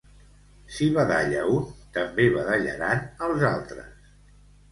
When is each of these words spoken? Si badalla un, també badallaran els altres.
Si 0.75 0.85
badalla 0.95 1.43
un, 1.57 1.67
també 1.99 2.25
badallaran 2.37 3.05
els 3.27 3.45
altres. 3.53 4.11